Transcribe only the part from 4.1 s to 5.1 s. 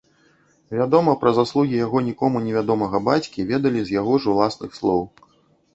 ж уласных слоў.